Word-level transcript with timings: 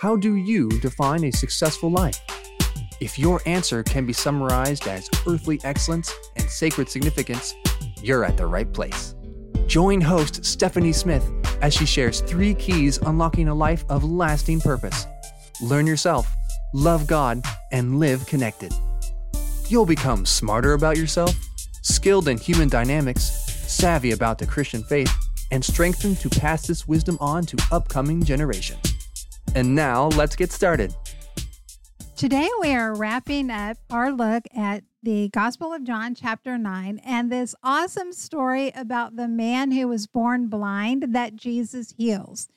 How 0.00 0.16
do 0.16 0.36
you 0.36 0.70
define 0.80 1.24
a 1.24 1.30
successful 1.30 1.90
life? 1.90 2.18
If 3.02 3.18
your 3.18 3.42
answer 3.44 3.82
can 3.82 4.06
be 4.06 4.14
summarized 4.14 4.88
as 4.88 5.10
earthly 5.28 5.60
excellence 5.62 6.10
and 6.36 6.48
sacred 6.48 6.88
significance, 6.88 7.54
you're 8.02 8.24
at 8.24 8.38
the 8.38 8.46
right 8.46 8.72
place. 8.72 9.14
Join 9.66 10.00
host 10.00 10.42
Stephanie 10.42 10.94
Smith 10.94 11.30
as 11.60 11.74
she 11.74 11.84
shares 11.84 12.22
three 12.22 12.54
keys 12.54 12.96
unlocking 12.96 13.48
a 13.48 13.54
life 13.54 13.84
of 13.90 14.02
lasting 14.02 14.62
purpose. 14.62 15.06
Learn 15.60 15.86
yourself, 15.86 16.34
love 16.72 17.06
God, 17.06 17.44
and 17.70 18.00
live 18.00 18.26
connected. 18.26 18.72
You'll 19.68 19.84
become 19.84 20.24
smarter 20.24 20.72
about 20.72 20.96
yourself, 20.96 21.34
skilled 21.82 22.28
in 22.28 22.38
human 22.38 22.70
dynamics, 22.70 23.24
savvy 23.70 24.12
about 24.12 24.38
the 24.38 24.46
Christian 24.46 24.82
faith, 24.82 25.12
and 25.50 25.62
strengthened 25.62 26.16
to 26.20 26.30
pass 26.30 26.66
this 26.66 26.88
wisdom 26.88 27.18
on 27.20 27.44
to 27.44 27.62
upcoming 27.70 28.24
generations. 28.24 28.89
And 29.54 29.74
now, 29.74 30.08
let's 30.08 30.36
get 30.36 30.52
started. 30.52 30.94
Today, 32.16 32.48
we 32.60 32.72
are 32.72 32.94
wrapping 32.94 33.50
up 33.50 33.78
our 33.90 34.12
look 34.12 34.44
at 34.54 34.84
the 35.02 35.28
Gospel 35.30 35.72
of 35.72 35.82
John, 35.82 36.14
chapter 36.14 36.56
9, 36.56 37.00
and 37.04 37.32
this 37.32 37.56
awesome 37.64 38.12
story 38.12 38.70
about 38.76 39.16
the 39.16 39.26
man 39.26 39.72
who 39.72 39.88
was 39.88 40.06
born 40.06 40.46
blind 40.46 41.14
that 41.14 41.34
Jesus 41.34 41.94
heals. 41.96 42.48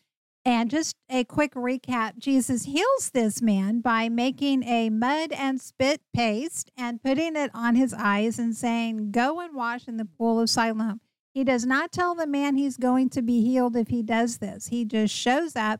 And 0.45 0.69
just 0.69 0.95
a 1.09 1.23
quick 1.23 1.53
recap 1.53 2.19
Jesus 2.19 2.65
heals 2.65 3.09
this 3.11 3.41
man 3.41 3.79
by 3.79 4.07
making 4.09 4.63
a 4.63 4.91
mud 4.91 5.31
and 5.31 5.59
spit 5.59 6.01
paste 6.13 6.69
and 6.77 7.01
putting 7.01 7.35
it 7.35 7.49
on 7.55 7.73
his 7.75 7.93
eyes 7.93 8.37
and 8.37 8.55
saying, 8.55 9.11
Go 9.11 9.39
and 9.39 9.55
wash 9.55 9.87
in 9.87 9.97
the 9.97 10.05
pool 10.05 10.39
of 10.39 10.49
Siloam. 10.49 10.99
He 11.33 11.43
does 11.43 11.65
not 11.65 11.91
tell 11.91 12.13
the 12.13 12.27
man 12.27 12.55
he's 12.55 12.77
going 12.77 13.09
to 13.11 13.23
be 13.23 13.41
healed 13.41 13.75
if 13.75 13.87
he 13.87 14.03
does 14.03 14.37
this. 14.37 14.67
He 14.67 14.85
just 14.85 15.15
shows 15.15 15.55
up 15.55 15.79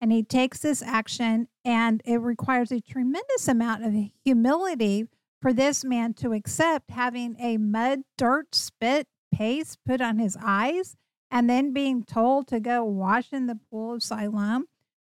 and 0.00 0.12
he 0.12 0.22
takes 0.22 0.60
this 0.60 0.82
action, 0.82 1.48
and 1.64 2.02
it 2.04 2.20
requires 2.20 2.72
a 2.72 2.80
tremendous 2.80 3.48
amount 3.48 3.84
of 3.84 3.94
humility 4.24 5.06
for 5.40 5.52
this 5.52 5.84
man 5.84 6.14
to 6.14 6.32
accept 6.32 6.90
having 6.90 7.36
a 7.38 7.56
mud, 7.56 8.00
dirt, 8.16 8.54
spit 8.54 9.06
paste 9.32 9.78
put 9.86 10.00
on 10.00 10.18
his 10.18 10.36
eyes 10.42 10.96
and 11.30 11.48
then 11.48 11.72
being 11.72 12.02
told 12.02 12.48
to 12.48 12.60
go 12.60 12.84
wash 12.84 13.32
in 13.32 13.46
the 13.46 13.58
pool 13.70 13.94
of 13.94 14.02
Siloam. 14.02 14.66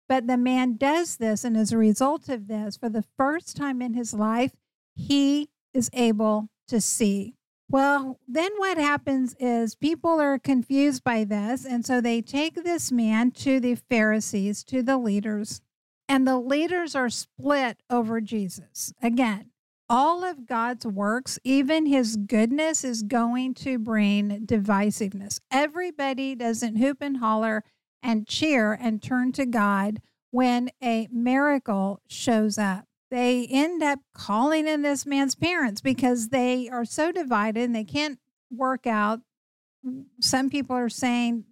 But 0.08 0.26
the 0.26 0.36
man 0.36 0.76
does 0.76 1.16
this, 1.16 1.44
and 1.44 1.56
as 1.56 1.72
a 1.72 1.78
result 1.78 2.28
of 2.28 2.46
this, 2.46 2.76
for 2.76 2.88
the 2.88 3.04
first 3.16 3.56
time 3.56 3.80
in 3.80 3.94
his 3.94 4.12
life, 4.12 4.52
he 4.94 5.48
is 5.72 5.90
able 5.92 6.48
to 6.68 6.80
see. 6.80 7.34
Well, 7.72 8.20
then 8.28 8.50
what 8.58 8.76
happens 8.76 9.34
is 9.40 9.74
people 9.74 10.20
are 10.20 10.38
confused 10.38 11.02
by 11.02 11.24
this. 11.24 11.64
And 11.64 11.86
so 11.86 12.02
they 12.02 12.20
take 12.20 12.62
this 12.62 12.92
man 12.92 13.30
to 13.30 13.60
the 13.60 13.76
Pharisees, 13.76 14.62
to 14.64 14.82
the 14.82 14.98
leaders, 14.98 15.62
and 16.06 16.28
the 16.28 16.36
leaders 16.36 16.94
are 16.94 17.08
split 17.08 17.82
over 17.88 18.20
Jesus. 18.20 18.92
Again, 19.02 19.52
all 19.88 20.22
of 20.22 20.46
God's 20.46 20.84
works, 20.84 21.38
even 21.44 21.86
his 21.86 22.16
goodness, 22.16 22.84
is 22.84 23.02
going 23.02 23.54
to 23.54 23.78
bring 23.78 24.44
divisiveness. 24.44 25.40
Everybody 25.50 26.34
doesn't 26.34 26.76
hoop 26.76 26.98
and 27.00 27.16
holler 27.16 27.64
and 28.02 28.26
cheer 28.26 28.74
and 28.74 29.02
turn 29.02 29.32
to 29.32 29.46
God 29.46 30.02
when 30.30 30.68
a 30.82 31.08
miracle 31.10 32.02
shows 32.06 32.58
up. 32.58 32.84
They 33.12 33.46
end 33.50 33.82
up 33.82 33.98
calling 34.14 34.66
in 34.66 34.80
this 34.80 35.04
man's 35.04 35.34
parents 35.34 35.82
because 35.82 36.30
they 36.30 36.70
are 36.70 36.86
so 36.86 37.12
divided 37.12 37.64
and 37.64 37.76
they 37.76 37.84
can't 37.84 38.18
work 38.50 38.86
out. 38.86 39.20
Some 40.18 40.48
people 40.48 40.74
are 40.74 40.88
saying 40.88 41.44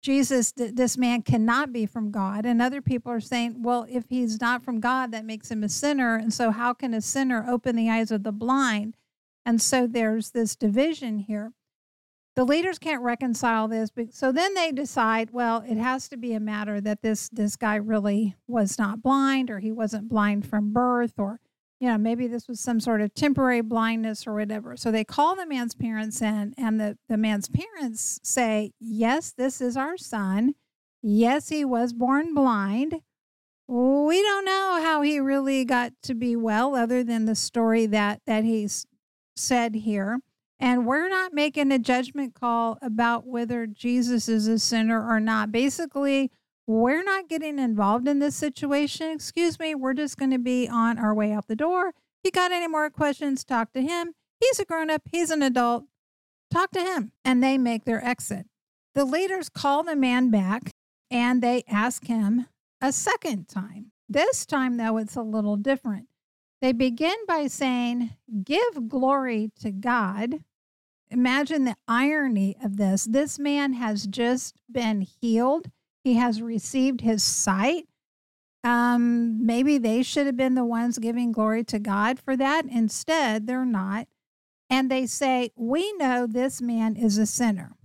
Jesus, 0.00 0.52
this 0.52 0.96
man 0.96 1.22
cannot 1.22 1.72
be 1.72 1.86
from 1.86 2.12
God. 2.12 2.46
And 2.46 2.62
other 2.62 2.80
people 2.80 3.10
are 3.10 3.18
saying, 3.18 3.64
well, 3.64 3.84
if 3.90 4.04
he's 4.10 4.40
not 4.40 4.62
from 4.62 4.78
God, 4.78 5.10
that 5.10 5.24
makes 5.24 5.50
him 5.50 5.64
a 5.64 5.68
sinner. 5.68 6.14
And 6.14 6.32
so, 6.32 6.52
how 6.52 6.72
can 6.72 6.94
a 6.94 7.00
sinner 7.00 7.44
open 7.48 7.74
the 7.74 7.90
eyes 7.90 8.12
of 8.12 8.22
the 8.22 8.30
blind? 8.30 8.96
And 9.44 9.60
so, 9.60 9.88
there's 9.88 10.30
this 10.30 10.54
division 10.54 11.18
here. 11.18 11.52
The 12.34 12.44
leaders 12.44 12.78
can't 12.78 13.02
reconcile 13.02 13.68
this. 13.68 13.90
So 14.10 14.32
then 14.32 14.54
they 14.54 14.72
decide, 14.72 15.30
well, 15.32 15.62
it 15.68 15.76
has 15.76 16.08
to 16.08 16.16
be 16.16 16.32
a 16.32 16.40
matter 16.40 16.80
that 16.80 17.02
this 17.02 17.28
this 17.28 17.56
guy 17.56 17.76
really 17.76 18.36
was 18.46 18.78
not 18.78 19.02
blind, 19.02 19.50
or 19.50 19.58
he 19.58 19.70
wasn't 19.70 20.08
blind 20.08 20.46
from 20.46 20.72
birth, 20.72 21.18
or 21.18 21.40
you 21.82 21.88
know, 21.88 21.98
maybe 21.98 22.28
this 22.28 22.46
was 22.46 22.60
some 22.60 22.78
sort 22.78 23.00
of 23.00 23.12
temporary 23.12 23.60
blindness 23.60 24.24
or 24.24 24.34
whatever. 24.34 24.76
So 24.76 24.92
they 24.92 25.02
call 25.02 25.34
the 25.34 25.44
man's 25.44 25.74
parents 25.74 26.22
in, 26.22 26.54
and 26.56 26.78
the, 26.78 26.96
the 27.08 27.16
man's 27.16 27.48
parents 27.48 28.20
say, 28.22 28.70
Yes, 28.78 29.32
this 29.36 29.60
is 29.60 29.76
our 29.76 29.96
son. 29.96 30.54
Yes, 31.02 31.48
he 31.48 31.64
was 31.64 31.92
born 31.92 32.34
blind. 32.34 33.00
We 33.66 34.22
don't 34.22 34.44
know 34.44 34.80
how 34.80 35.02
he 35.02 35.18
really 35.18 35.64
got 35.64 35.92
to 36.04 36.14
be 36.14 36.36
well, 36.36 36.76
other 36.76 37.02
than 37.02 37.24
the 37.24 37.34
story 37.34 37.86
that 37.86 38.20
that 38.26 38.44
he's 38.44 38.86
said 39.34 39.74
here. 39.74 40.20
And 40.62 40.86
we're 40.86 41.08
not 41.08 41.32
making 41.34 41.72
a 41.72 41.78
judgment 41.80 42.34
call 42.34 42.78
about 42.80 43.26
whether 43.26 43.66
Jesus 43.66 44.28
is 44.28 44.46
a 44.46 44.60
sinner 44.60 45.04
or 45.04 45.18
not. 45.18 45.50
Basically, 45.50 46.30
we're 46.68 47.02
not 47.02 47.28
getting 47.28 47.58
involved 47.58 48.06
in 48.06 48.20
this 48.20 48.36
situation. 48.36 49.10
Excuse 49.10 49.58
me, 49.58 49.74
we're 49.74 49.92
just 49.92 50.16
going 50.16 50.30
to 50.30 50.38
be 50.38 50.68
on 50.68 51.00
our 51.00 51.12
way 51.12 51.32
out 51.32 51.48
the 51.48 51.56
door. 51.56 51.88
If 51.88 51.94
you 52.22 52.30
got 52.30 52.52
any 52.52 52.68
more 52.68 52.90
questions, 52.90 53.42
talk 53.42 53.72
to 53.72 53.82
him. 53.82 54.12
He's 54.38 54.60
a 54.60 54.64
grown 54.64 54.88
up, 54.88 55.02
he's 55.10 55.32
an 55.32 55.42
adult. 55.42 55.86
Talk 56.48 56.70
to 56.70 56.80
him. 56.80 57.10
And 57.24 57.42
they 57.42 57.58
make 57.58 57.84
their 57.84 58.04
exit. 58.04 58.46
The 58.94 59.04
leaders 59.04 59.48
call 59.48 59.82
the 59.82 59.96
man 59.96 60.30
back 60.30 60.70
and 61.10 61.42
they 61.42 61.64
ask 61.66 62.06
him 62.06 62.46
a 62.80 62.92
second 62.92 63.48
time. 63.48 63.90
This 64.08 64.46
time, 64.46 64.76
though, 64.76 64.98
it's 64.98 65.16
a 65.16 65.22
little 65.22 65.56
different. 65.56 66.06
They 66.60 66.70
begin 66.70 67.16
by 67.26 67.48
saying, 67.48 68.10
Give 68.44 68.88
glory 68.88 69.50
to 69.58 69.72
God. 69.72 70.36
Imagine 71.12 71.64
the 71.64 71.76
irony 71.86 72.56
of 72.62 72.76
this. 72.76 73.04
This 73.04 73.38
man 73.38 73.74
has 73.74 74.06
just 74.06 74.60
been 74.70 75.02
healed 75.02 75.70
he 76.04 76.14
has 76.14 76.42
received 76.42 77.00
his 77.00 77.22
sight. 77.22 77.86
Um, 78.64 79.44
maybe 79.44 79.78
they 79.78 80.02
should 80.02 80.26
have 80.26 80.36
been 80.36 80.54
the 80.54 80.64
ones 80.64 80.98
giving 80.98 81.32
glory 81.32 81.64
to 81.64 81.78
God 81.78 82.18
for 82.18 82.36
that. 82.36 82.64
Instead, 82.66 83.46
they're 83.46 83.64
not. 83.64 84.08
And 84.70 84.90
they 84.90 85.06
say, 85.06 85.50
We 85.56 85.92
know 85.94 86.26
this 86.26 86.60
man 86.60 86.96
is 86.96 87.18
a 87.18 87.26
sinner. 87.26 87.76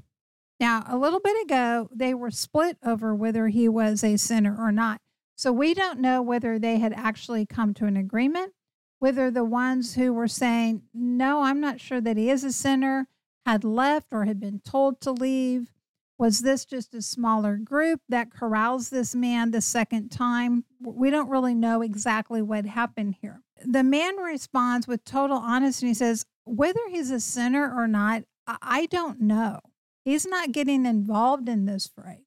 Now, 0.60 0.84
a 0.88 0.98
little 0.98 1.20
bit 1.20 1.40
ago, 1.44 1.90
they 1.94 2.14
were 2.14 2.32
split 2.32 2.78
over 2.84 3.14
whether 3.14 3.48
he 3.48 3.70
was 3.70 4.04
a 4.04 4.18
sinner 4.18 4.56
or 4.58 4.72
not. 4.72 5.02
So 5.36 5.52
we 5.52 5.76
don't 5.76 6.00
know 6.00 6.22
whether 6.22 6.58
they 6.58 6.80
had 6.80 6.94
actually 6.94 7.46
come 7.46 7.76
to 7.76 7.86
an 7.86 7.98
agreement, 7.98 8.54
whether 8.98 9.30
the 9.30 9.44
ones 9.44 9.94
who 9.94 10.14
were 10.14 10.28
saying, 10.28 10.84
No, 10.94 11.42
I'm 11.42 11.60
not 11.60 11.80
sure 11.80 12.02
that 12.02 12.18
he 12.18 12.30
is 12.30 12.44
a 12.44 12.52
sinner, 12.52 13.08
had 13.48 13.64
left 13.64 14.08
or 14.12 14.26
had 14.26 14.42
been 14.42 14.60
told 14.60 15.00
to 15.00 15.10
leave. 15.10 15.72
Was 16.20 16.42
this 16.42 16.66
just 16.66 16.94
a 16.94 17.02
smaller 17.02 17.56
group 17.56 18.02
that 18.10 18.30
corrals 18.30 18.90
this 18.90 19.16
man 19.16 19.52
the 19.52 19.62
second 19.62 20.10
time? 20.10 20.66
We 20.82 21.10
don't 21.10 21.30
really 21.30 21.56
know 21.56 21.82
exactly 21.82 22.42
what 22.42 22.66
happened 22.66 23.16
here. 23.22 23.44
The 23.64 23.84
man 23.84 24.18
responds 24.18 24.86
with 24.86 25.06
total 25.06 25.38
honesty. 25.38 25.88
He 25.88 25.94
says, 25.94 26.26
Whether 26.44 26.82
he's 26.90 27.10
a 27.10 27.22
sinner 27.22 27.74
or 27.74 27.88
not, 27.88 28.24
I 28.48 28.88
don't 28.88 29.22
know. 29.22 29.62
He's 30.04 30.26
not 30.26 30.52
getting 30.52 30.86
involved 30.86 31.48
in 31.48 31.66
this 31.66 31.88
fray. 31.88 32.26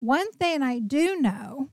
One 0.00 0.32
thing 0.32 0.62
I 0.62 0.78
do 0.78 1.20
know 1.20 1.68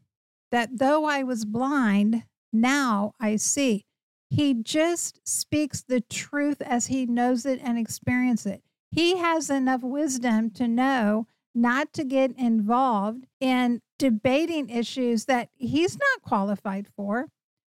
that 0.52 0.80
though 0.80 1.06
I 1.06 1.24
was 1.24 1.46
blind, 1.46 2.24
now 2.52 3.13
I 3.22 3.38
see. 3.38 3.84
He 4.30 4.53
just 4.53 5.19
speaks 5.28 5.81
the 5.81 6.02
truth 6.02 6.62
as 6.62 6.88
he 6.88 7.06
knows 7.06 7.46
it 7.46 7.59
and 7.63 7.78
experiences 7.78 8.53
it. 8.53 8.63
He 8.91 9.18
has 9.18 9.50
enough 9.50 9.81
wisdom 9.81 10.50
to 10.52 10.68
know 10.68 11.28
not 11.53 11.94
to 11.94 12.03
get 12.03 12.38
involved 12.38 13.25
in 13.40 13.81
debating 13.98 14.69
issues 14.69 15.25
that 15.25 15.50
he's 15.56 15.98
not 15.98 16.22
qualified 16.22 16.88
for. 16.95 17.27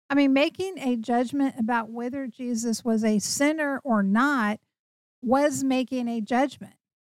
I 0.10 0.16
mean, 0.16 0.34
making 0.34 0.78
a 0.78 0.98
judgment 0.98 1.56
about 1.60 1.90
whether 1.90 2.28
Jesus 2.28 2.84
was 2.84 3.04
a 3.04 3.20
sinner 3.20 3.82
or 3.84 4.04
not 4.04 4.60
was 5.22 5.64
making 5.64 6.08
a 6.08 6.22
judgment. 6.22 6.74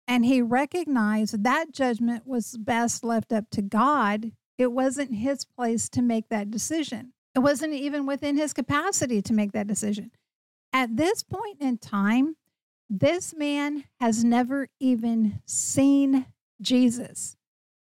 And 0.08 0.24
he 0.24 0.42
recognized 0.42 1.44
that 1.44 1.72
judgment 1.72 2.26
was 2.26 2.56
best 2.56 3.04
left 3.04 3.32
up 3.32 3.44
to 3.50 3.62
God. 3.62 4.32
It 4.58 4.72
wasn't 4.72 5.14
his 5.14 5.44
place 5.44 5.88
to 5.90 6.02
make 6.02 6.28
that 6.28 6.50
decision, 6.50 7.12
it 7.34 7.40
wasn't 7.40 7.74
even 7.74 8.06
within 8.06 8.36
his 8.36 8.52
capacity 8.52 9.22
to 9.22 9.32
make 9.32 9.52
that 9.52 9.66
decision. 9.66 10.10
At 10.72 10.96
this 10.96 11.22
point 11.22 11.60
in 11.60 11.78
time, 11.78 12.36
this 12.88 13.34
man 13.34 13.84
has 14.00 14.24
never 14.24 14.68
even 14.80 15.40
seen 15.46 16.26
Jesus 16.60 17.36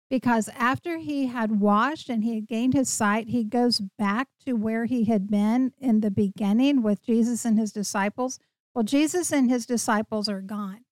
because 0.09 0.49
after 0.57 0.97
he 0.97 1.27
had 1.27 1.59
washed 1.59 2.09
and 2.09 2.23
he 2.23 2.35
had 2.35 2.47
gained 2.47 2.73
his 2.73 2.89
sight, 2.89 3.29
he 3.29 3.43
goes 3.43 3.81
back 3.97 4.29
to 4.45 4.53
where 4.53 4.85
he 4.85 5.05
had 5.05 5.29
been 5.29 5.73
in 5.79 6.01
the 6.01 6.11
beginning 6.11 6.81
with 6.81 7.03
Jesus 7.03 7.45
and 7.45 7.57
his 7.57 7.71
disciples. 7.71 8.39
Well, 8.73 8.83
Jesus 8.83 9.31
and 9.31 9.49
his 9.49 9.65
disciples 9.65 10.29
are 10.29 10.41
gone. 10.41 10.84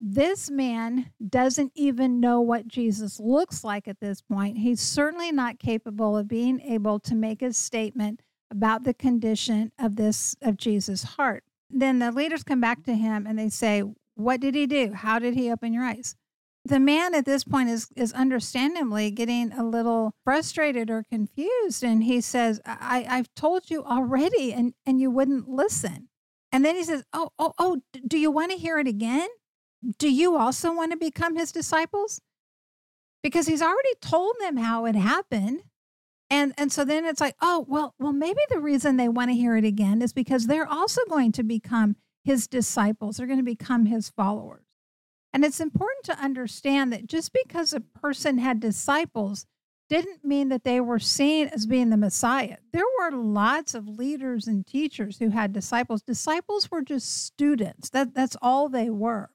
This 0.00 0.48
man 0.48 1.10
doesn't 1.26 1.72
even 1.74 2.20
know 2.20 2.40
what 2.40 2.68
Jesus 2.68 3.18
looks 3.18 3.64
like 3.64 3.88
at 3.88 3.98
this 4.00 4.22
point. 4.22 4.58
He's 4.58 4.80
certainly 4.80 5.32
not 5.32 5.58
capable 5.58 6.16
of 6.16 6.28
being 6.28 6.60
able 6.60 7.00
to 7.00 7.16
make 7.16 7.42
a 7.42 7.52
statement 7.52 8.22
about 8.50 8.84
the 8.84 8.94
condition 8.94 9.72
of 9.78 9.96
this 9.96 10.36
of 10.40 10.56
Jesus' 10.56 11.02
heart. 11.02 11.42
Then 11.68 11.98
the 11.98 12.12
leaders 12.12 12.44
come 12.44 12.60
back 12.60 12.84
to 12.84 12.94
him 12.94 13.26
and 13.26 13.38
they 13.38 13.48
say, 13.48 13.82
"What 14.14 14.40
did 14.40 14.54
he 14.54 14.66
do? 14.66 14.92
How 14.92 15.18
did 15.18 15.34
he 15.34 15.50
open 15.50 15.72
your 15.72 15.84
eyes?" 15.84 16.14
The 16.64 16.80
man 16.80 17.14
at 17.14 17.24
this 17.24 17.44
point 17.44 17.68
is 17.68 17.88
is 17.96 18.12
understandably 18.12 19.10
getting 19.10 19.52
a 19.52 19.64
little 19.64 20.12
frustrated 20.24 20.90
or 20.90 21.02
confused 21.02 21.82
and 21.82 22.04
he 22.04 22.20
says, 22.20 22.60
I, 22.64 23.06
I've 23.08 23.34
told 23.34 23.70
you 23.70 23.84
already 23.84 24.52
and, 24.52 24.74
and 24.86 25.00
you 25.00 25.10
wouldn't 25.10 25.48
listen. 25.48 26.08
And 26.52 26.64
then 26.64 26.76
he 26.76 26.84
says, 26.84 27.04
Oh, 27.12 27.30
oh, 27.38 27.52
oh, 27.58 27.80
do 28.06 28.18
you 28.18 28.30
want 28.30 28.52
to 28.52 28.58
hear 28.58 28.78
it 28.78 28.86
again? 28.86 29.28
Do 29.98 30.10
you 30.10 30.36
also 30.36 30.74
want 30.74 30.92
to 30.92 30.98
become 30.98 31.36
his 31.36 31.52
disciples? 31.52 32.20
Because 33.22 33.46
he's 33.46 33.62
already 33.62 33.94
told 34.00 34.36
them 34.40 34.56
how 34.56 34.86
it 34.86 34.94
happened. 34.94 35.62
And 36.30 36.52
and 36.58 36.70
so 36.70 36.84
then 36.84 37.04
it's 37.06 37.20
like, 37.20 37.36
oh, 37.40 37.64
well, 37.68 37.94
well, 37.98 38.12
maybe 38.12 38.40
the 38.50 38.60
reason 38.60 38.96
they 38.96 39.08
want 39.08 39.30
to 39.30 39.36
hear 39.36 39.56
it 39.56 39.64
again 39.64 40.02
is 40.02 40.12
because 40.12 40.46
they're 40.46 40.68
also 40.68 41.00
going 41.08 41.32
to 41.32 41.42
become 41.42 41.96
his 42.24 42.46
disciples. 42.46 43.16
They're 43.16 43.26
going 43.26 43.38
to 43.38 43.44
become 43.44 43.86
his 43.86 44.10
followers. 44.10 44.64
And 45.32 45.44
it's 45.44 45.60
important 45.60 46.04
to 46.04 46.18
understand 46.18 46.92
that 46.92 47.06
just 47.06 47.32
because 47.32 47.72
a 47.72 47.80
person 47.80 48.38
had 48.38 48.60
disciples 48.60 49.46
didn't 49.88 50.24
mean 50.24 50.48
that 50.50 50.64
they 50.64 50.80
were 50.80 50.98
seen 50.98 51.48
as 51.48 51.66
being 51.66 51.88
the 51.90 51.96
Messiah. 51.96 52.56
There 52.72 52.84
were 52.98 53.16
lots 53.16 53.74
of 53.74 53.88
leaders 53.88 54.46
and 54.46 54.66
teachers 54.66 55.18
who 55.18 55.30
had 55.30 55.52
disciples. 55.52 56.02
Disciples 56.02 56.70
were 56.70 56.82
just 56.82 57.24
students. 57.24 57.88
That 57.90 58.14
that's 58.14 58.36
all 58.42 58.68
they 58.68 58.90
were. 58.90 59.30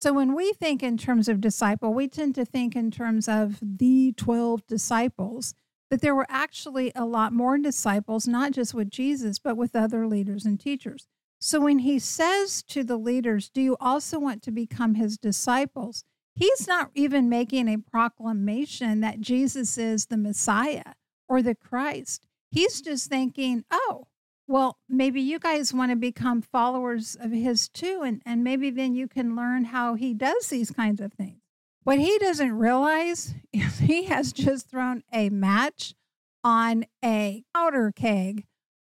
So 0.00 0.12
when 0.12 0.34
we 0.34 0.52
think 0.52 0.82
in 0.82 0.96
terms 0.96 1.28
of 1.28 1.40
disciple, 1.40 1.92
we 1.92 2.06
tend 2.06 2.36
to 2.36 2.44
think 2.44 2.76
in 2.76 2.90
terms 2.90 3.28
of 3.28 3.58
the 3.60 4.12
12 4.16 4.66
disciples, 4.68 5.54
but 5.90 6.02
there 6.02 6.14
were 6.14 6.26
actually 6.28 6.92
a 6.94 7.04
lot 7.04 7.32
more 7.32 7.58
disciples, 7.58 8.28
not 8.28 8.52
just 8.52 8.74
with 8.74 8.90
Jesus, 8.90 9.40
but 9.40 9.56
with 9.56 9.74
other 9.74 10.06
leaders 10.06 10.44
and 10.44 10.60
teachers. 10.60 11.08
So 11.40 11.60
when 11.60 11.80
he 11.80 11.98
says 11.98 12.62
to 12.64 12.84
the 12.84 12.96
leaders, 12.96 13.48
Do 13.48 13.60
you 13.60 13.76
also 13.80 14.18
want 14.18 14.42
to 14.42 14.50
become 14.52 14.94
his 14.94 15.18
disciples? 15.18 16.04
He's 16.34 16.68
not 16.68 16.90
even 16.94 17.28
making 17.28 17.68
a 17.68 17.78
proclamation 17.78 19.00
that 19.00 19.20
Jesus 19.20 19.78
is 19.78 20.06
the 20.06 20.16
Messiah 20.16 20.94
or 21.28 21.42
the 21.42 21.54
Christ. 21.54 22.26
He's 22.50 22.80
just 22.80 23.08
thinking, 23.08 23.64
Oh, 23.70 24.06
well, 24.48 24.78
maybe 24.88 25.20
you 25.20 25.38
guys 25.38 25.74
want 25.74 25.92
to 25.92 25.96
become 25.96 26.40
followers 26.40 27.16
of 27.20 27.30
his 27.30 27.68
too, 27.68 28.00
and, 28.02 28.22
and 28.24 28.42
maybe 28.42 28.70
then 28.70 28.94
you 28.94 29.06
can 29.06 29.36
learn 29.36 29.66
how 29.66 29.94
he 29.94 30.14
does 30.14 30.48
these 30.48 30.70
kinds 30.70 31.02
of 31.02 31.12
things. 31.12 31.42
What 31.84 31.98
he 32.00 32.18
doesn't 32.18 32.58
realize 32.58 33.34
is 33.52 33.78
he 33.78 34.04
has 34.04 34.32
just 34.32 34.68
thrown 34.68 35.04
a 35.12 35.28
match 35.28 35.94
on 36.42 36.86
a 37.04 37.44
powder 37.54 37.92
keg 37.94 38.46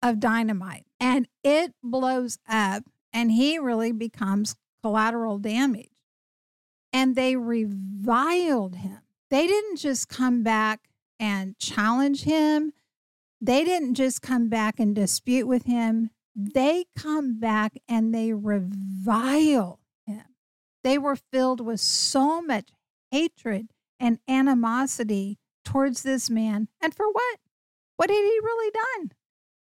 of 0.01 0.21
dynamite 0.21 0.85
and 1.01 1.27
it 1.43 1.73
blows 1.83 2.39
up, 2.47 2.83
and 3.11 3.31
he 3.31 3.59
really 3.59 3.91
becomes 3.91 4.55
collateral 4.81 5.37
damage. 5.37 5.89
And 6.93 7.15
they 7.15 7.35
reviled 7.35 8.75
him. 8.75 8.99
They 9.29 9.47
didn't 9.47 9.77
just 9.77 10.07
come 10.07 10.43
back 10.43 10.87
and 11.19 11.57
challenge 11.59 12.23
him 12.23 12.73
they 13.41 13.63
didn't 13.63 13.95
just 13.95 14.21
come 14.21 14.47
back 14.47 14.79
and 14.79 14.95
dispute 14.95 15.47
with 15.47 15.65
him, 15.65 16.11
they 16.35 16.85
come 16.95 17.39
back 17.39 17.73
and 17.89 18.13
they 18.13 18.33
revile 18.33 19.79
him. 20.05 20.23
They 20.83 20.97
were 20.97 21.15
filled 21.15 21.59
with 21.59 21.79
so 21.79 22.41
much 22.41 22.69
hatred 23.09 23.71
and 23.99 24.19
animosity 24.27 25.37
towards 25.65 26.03
this 26.03 26.29
man. 26.29 26.67
And 26.81 26.93
for 26.93 27.07
what? 27.11 27.39
What 27.97 28.09
had 28.09 28.15
he 28.15 28.39
really 28.41 28.71
done? 28.71 29.11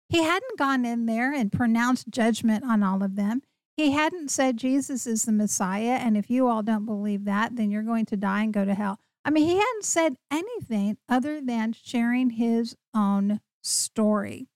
He 0.08 0.22
hadn't 0.22 0.58
gone 0.58 0.84
in 0.84 1.06
there 1.06 1.32
and 1.32 1.52
pronounced 1.52 2.08
judgment 2.08 2.64
on 2.64 2.82
all 2.82 3.02
of 3.02 3.16
them. 3.16 3.42
He 3.76 3.92
hadn't 3.92 4.30
said 4.30 4.56
Jesus 4.56 5.06
is 5.06 5.25
the 5.25 5.32
Messiah. 5.32 5.98
And 6.00 6.16
if 6.16 6.30
you 6.30 6.48
all 6.48 6.62
don't 6.62 6.86
believe 6.86 7.25
that, 7.25 7.56
then 7.56 7.70
you're 7.70 7.82
going 7.82 8.06
to 8.06 8.16
die 8.16 8.42
and 8.42 8.52
go 8.52 8.64
to 8.64 8.75
hell. 8.75 8.98
I 9.25 9.30
mean, 9.30 9.46
he 9.46 9.56
hadn't 9.56 9.84
said 9.84 10.16
anything 10.30 10.96
other 11.08 11.40
than 11.40 11.72
sharing 11.72 12.30
his 12.30 12.76
own 12.94 13.40
story. 13.62 14.49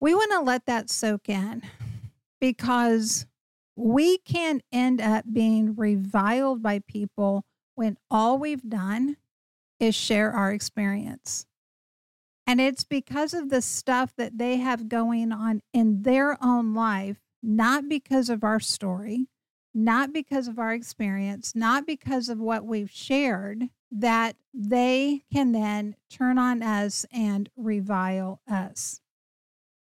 We 0.00 0.14
want 0.14 0.32
to 0.32 0.40
let 0.40 0.66
that 0.66 0.90
soak 0.90 1.28
in 1.28 1.62
because 2.40 3.26
we 3.76 4.18
can 4.18 4.60
end 4.72 5.00
up 5.00 5.24
being 5.32 5.74
reviled 5.74 6.62
by 6.62 6.80
people 6.86 7.44
when 7.74 7.96
all 8.10 8.38
we've 8.38 8.68
done 8.68 9.16
is 9.80 9.94
share 9.94 10.32
our 10.32 10.52
experience. 10.52 11.46
And 12.46 12.60
it's 12.60 12.84
because 12.84 13.32
of 13.32 13.48
the 13.48 13.62
stuff 13.62 14.14
that 14.16 14.38
they 14.38 14.58
have 14.58 14.88
going 14.88 15.32
on 15.32 15.62
in 15.72 16.02
their 16.02 16.36
own 16.44 16.74
life, 16.74 17.16
not 17.42 17.88
because 17.88 18.28
of 18.28 18.44
our 18.44 18.60
story, 18.60 19.28
not 19.74 20.12
because 20.12 20.46
of 20.46 20.58
our 20.58 20.72
experience, 20.72 21.54
not 21.54 21.86
because 21.86 22.28
of 22.28 22.38
what 22.38 22.64
we've 22.64 22.90
shared, 22.90 23.68
that 23.90 24.36
they 24.52 25.24
can 25.32 25.52
then 25.52 25.96
turn 26.08 26.38
on 26.38 26.62
us 26.62 27.04
and 27.12 27.50
revile 27.56 28.40
us. 28.50 29.00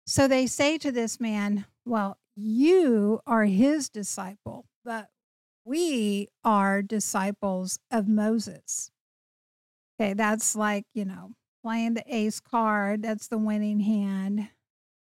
So 0.06 0.28
they 0.28 0.46
say 0.46 0.78
to 0.78 0.92
this 0.92 1.20
man, 1.20 1.66
Well, 1.86 2.18
you 2.36 3.22
are 3.26 3.46
his 3.46 3.90
disciple, 3.90 4.66
but 4.86 5.10
we 5.66 6.28
are 6.44 6.82
disciples 6.82 7.80
of 7.92 8.08
Moses. 8.08 8.92
Okay, 10.00 10.14
that's 10.14 10.56
like, 10.56 10.86
you 10.94 11.06
know, 11.06 11.32
playing 11.64 11.94
the 11.94 12.04
ace 12.08 12.40
card, 12.40 13.04
that's 13.04 13.28
the 13.28 13.38
winning 13.38 13.82
hand. 13.82 14.50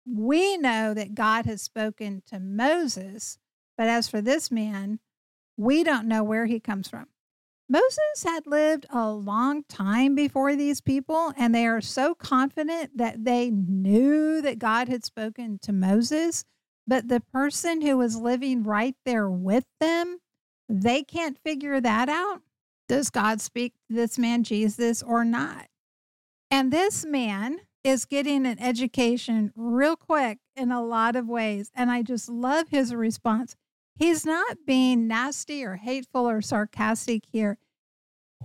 We 0.05 0.57
know 0.57 0.93
that 0.93 1.15
God 1.15 1.45
has 1.45 1.61
spoken 1.61 2.23
to 2.27 2.39
Moses, 2.39 3.37
but 3.77 3.87
as 3.87 4.07
for 4.07 4.21
this 4.21 4.51
man, 4.51 4.99
we 5.55 5.83
don't 5.83 6.07
know 6.07 6.23
where 6.23 6.45
he 6.45 6.59
comes 6.59 6.87
from. 6.87 7.07
Moses 7.69 8.23
had 8.25 8.47
lived 8.47 8.85
a 8.89 9.11
long 9.11 9.63
time 9.67 10.15
before 10.15 10.55
these 10.55 10.79
people, 10.79 11.33
and 11.37 11.53
they 11.53 11.67
are 11.67 11.81
so 11.81 12.15
confident 12.15 12.97
that 12.97 13.25
they 13.25 13.49
knew 13.49 14.41
that 14.41 14.57
God 14.57 14.87
had 14.87 15.03
spoken 15.03 15.59
to 15.63 15.73
Moses. 15.73 16.45
But 16.87 17.09
the 17.09 17.19
person 17.19 17.81
who 17.81 17.97
was 17.97 18.15
living 18.15 18.63
right 18.63 18.95
there 19.05 19.29
with 19.29 19.65
them, 19.81 20.19
they 20.69 21.03
can't 21.03 21.37
figure 21.43 21.81
that 21.81 22.07
out. 22.07 22.41
Does 22.87 23.09
God 23.09 23.41
speak 23.41 23.73
to 23.89 23.95
this 23.95 24.17
man 24.17 24.43
Jesus 24.43 25.03
or 25.03 25.25
not? 25.25 25.67
And 26.49 26.71
this 26.71 27.05
man 27.05 27.59
is 27.83 28.05
getting 28.05 28.45
an 28.45 28.59
education 28.59 29.51
real 29.55 29.97
quick 29.97 30.39
in 30.55 30.71
a 30.71 30.83
lot 30.83 31.17
of 31.17 31.27
ways. 31.27 31.69
And 31.75 31.91
I 31.91 32.01
just 32.01 32.29
love 32.29 32.69
his 32.69 32.95
response. 32.95 33.57
He's 33.97 34.25
not 34.25 34.57
being 34.65 35.07
nasty 35.07 35.63
or 35.63 35.75
hateful 35.75 36.29
or 36.29 36.41
sarcastic 36.41 37.23
here. 37.31 37.57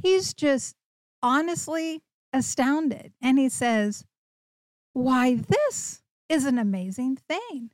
He's 0.02 0.32
just 0.32 0.76
honestly 1.22 2.02
astounded. 2.32 3.12
And 3.20 3.38
he 3.38 3.48
says, 3.48 4.04
Why, 4.94 5.34
this 5.34 6.02
is 6.28 6.46
an 6.46 6.58
amazing 6.58 7.18
thing. 7.28 7.70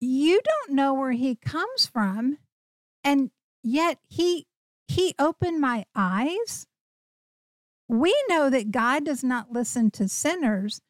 You 0.00 0.40
don't 0.42 0.74
know 0.74 0.94
where 0.94 1.12
he 1.12 1.36
comes 1.36 1.86
from. 1.86 2.38
And 3.02 3.30
yet 3.62 3.98
he 4.08 4.46
he 4.88 5.14
opened 5.18 5.60
my 5.60 5.84
eyes. 5.94 6.66
We 7.88 8.14
know 8.28 8.48
that 8.50 8.70
God 8.70 9.04
does 9.04 9.22
not 9.22 9.52
listen 9.52 9.90
to 9.92 10.08
sinners, 10.08 10.80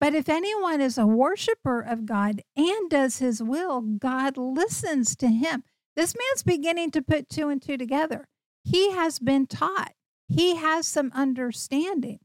but 0.00 0.14
if 0.14 0.28
anyone 0.28 0.80
is 0.80 0.98
a 0.98 1.06
worshiper 1.06 1.80
of 1.80 2.06
God 2.06 2.42
and 2.56 2.90
does 2.90 3.18
his 3.18 3.42
will, 3.42 3.80
God 3.80 4.36
listens 4.36 5.16
to 5.16 5.28
him. 5.28 5.64
This 5.94 6.14
man's 6.14 6.42
beginning 6.42 6.90
to 6.92 7.02
put 7.02 7.28
two 7.28 7.48
and 7.48 7.62
two 7.62 7.78
together. 7.78 8.28
He 8.62 8.92
has 8.92 9.18
been 9.18 9.46
taught, 9.46 9.92
he 10.28 10.56
has 10.56 10.86
some 10.86 11.10
understanding. 11.14 12.18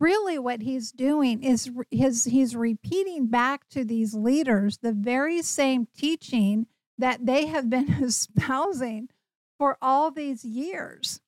Really, 0.00 0.38
what 0.38 0.62
he's 0.62 0.90
doing 0.90 1.44
is 1.44 1.70
his, 1.90 2.24
he's 2.24 2.56
repeating 2.56 3.28
back 3.28 3.68
to 3.68 3.84
these 3.84 4.14
leaders 4.14 4.78
the 4.78 4.92
very 4.92 5.42
same 5.42 5.86
teaching 5.96 6.66
that 6.98 7.24
they 7.26 7.46
have 7.46 7.70
been 7.70 7.92
espousing 8.02 9.08
for 9.58 9.76
all 9.80 10.10
these 10.10 10.44
years. 10.44 11.20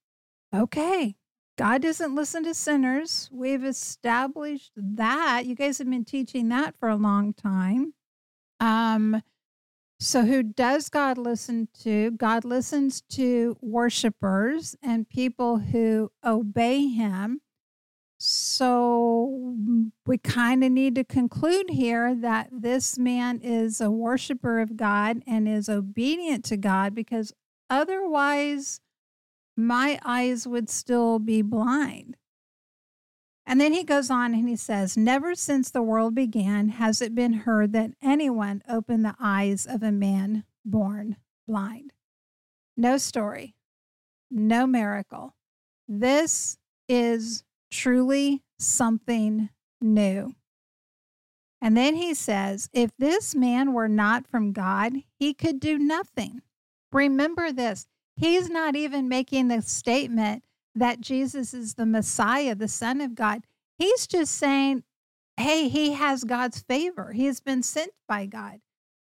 Okay, 0.53 1.15
God 1.57 1.83
doesn't 1.83 2.15
listen 2.15 2.45
to 2.45 2.55
sinners. 2.55 3.29
We've 3.33 3.65
established 3.65 4.73
that. 4.77 5.47
You 5.47 5.55
guys 5.55 5.79
have 5.79 5.89
been 5.89 6.05
teaching 6.05 6.49
that 6.49 6.77
for 6.77 6.89
a 6.89 6.97
long 6.97 7.33
time. 7.33 7.95
Um, 8.59 9.23
so, 10.01 10.25
who 10.25 10.43
does 10.43 10.89
God 10.89 11.17
listen 11.17 11.69
to? 11.83 12.11
God 12.13 12.45
listens 12.45 13.03
to 13.11 13.57
worshipers 13.61 14.75
and 14.83 15.09
people 15.09 15.59
who 15.59 16.11
obey 16.25 16.89
Him. 16.89 17.41
So, 18.19 19.57
we 20.07 20.19
kind 20.19 20.65
of 20.65 20.73
need 20.73 20.97
to 20.97 21.05
conclude 21.05 21.71
here 21.71 22.15
that 22.17 22.49
this 22.51 22.99
man 22.99 23.41
is 23.41 23.81
a 23.81 23.91
worshiper 23.91 24.61
of 24.61 24.77
God 24.77 25.23
and 25.27 25.49
is 25.49 25.69
obedient 25.69 26.45
to 26.47 26.57
God 26.57 26.95
because 26.95 27.33
Otherwise, 27.71 28.81
my 29.57 29.99
eyes 30.05 30.47
would 30.47 30.69
still 30.69 31.19
be 31.19 31.43
blind. 31.43 32.17
And 33.47 33.61
then 33.61 33.73
he 33.73 33.85
goes 33.85 34.11
on 34.11 34.33
and 34.33 34.49
he 34.49 34.57
says, 34.57 34.97
Never 34.97 35.35
since 35.35 35.71
the 35.71 35.83
world 35.83 36.15
began 36.15 36.71
has 36.71 37.03
it 37.03 37.15
been 37.15 37.35
heard 37.35 37.73
that 37.73 37.93
anyone 38.03 38.63
opened 38.69 39.05
the 39.05 39.17
eyes 39.21 39.67
of 39.67 39.83
a 39.83 39.93
man 39.93 40.45
born 40.65 41.17
blind. 41.47 41.93
No 42.77 42.97
story, 42.97 43.55
no 44.31 44.67
miracle. 44.67 45.35
This 45.87 46.59
is 46.89 47.45
truly 47.71 48.43
something 48.59 49.51
new. 49.81 50.35
And 51.61 51.77
then 51.77 51.97
he 51.97 52.15
says, 52.15 52.69
If 52.73 52.91
this 52.99 53.35
man 53.35 53.73
were 53.73 53.89
not 53.89 54.27
from 54.27 54.53
God, 54.53 54.95
he 55.19 55.35
could 55.35 55.61
do 55.61 55.79
nothing. 55.79 56.43
Remember 56.93 57.53
this. 57.53 57.87
He's 58.17 58.49
not 58.49 58.77
even 58.77 59.09
making 59.09 59.49
the 59.49 59.63
statement 59.63 60.45
that 60.75 61.01
Jesus 61.01 61.55
is 61.55 61.75
the 61.75 61.87
Messiah, 61.87 62.55
the 62.55 62.69
Son 62.69 63.01
of 63.01 63.15
God. 63.15 63.43
He's 63.79 64.07
just 64.07 64.35
saying, 64.35 64.85
hey, 65.37 65.69
he 65.69 65.93
has 65.93 66.25
God's 66.25 66.61
favor. 66.61 67.13
He 67.13 67.27
has 67.27 67.41
been 67.41 67.63
sent 67.63 67.91
by 68.09 68.27
God. 68.27 68.61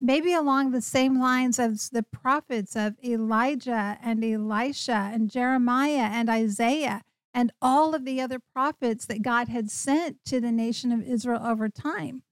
Maybe 0.00 0.32
along 0.32 0.70
the 0.70 0.80
same 0.80 1.20
lines 1.20 1.58
as 1.58 1.90
the 1.90 2.04
prophets 2.04 2.76
of 2.76 2.94
Elijah 3.04 3.98
and 4.02 4.24
Elisha 4.24 5.10
and 5.12 5.30
Jeremiah 5.30 6.08
and 6.12 6.30
Isaiah 6.30 7.02
and 7.34 7.52
all 7.60 7.94
of 7.94 8.04
the 8.04 8.20
other 8.20 8.38
prophets 8.38 9.06
that 9.06 9.22
God 9.22 9.48
had 9.48 9.70
sent 9.70 10.24
to 10.26 10.40
the 10.40 10.52
nation 10.52 10.92
of 10.92 11.02
Israel 11.02 11.44
over 11.44 11.68
time. 11.68 12.22